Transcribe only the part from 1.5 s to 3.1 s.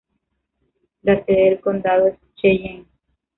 del condado es Cheyenne.